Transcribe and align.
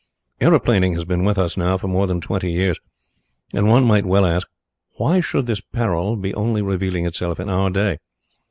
"Aeroplaning 0.39 0.95
has 0.95 1.05
been 1.05 1.23
with 1.25 1.37
us 1.37 1.55
now 1.55 1.77
for 1.77 1.87
more 1.87 2.07
than 2.07 2.19
twenty 2.21 2.51
years, 2.51 2.79
and 3.53 3.69
one 3.69 3.85
might 3.85 4.03
well 4.03 4.25
ask: 4.25 4.47
Why 4.97 5.19
should 5.19 5.45
this 5.45 5.61
peril 5.61 6.15
be 6.15 6.33
only 6.33 6.63
revealing 6.63 7.05
itself 7.05 7.39
in 7.39 7.49
our 7.51 7.69
day? 7.69 7.99